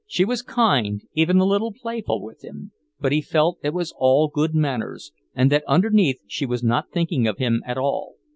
[0.07, 4.29] She was kind, even a little playful with him; but he felt it was all
[4.29, 8.15] good manners, and that underneath she was not thinking of him at all.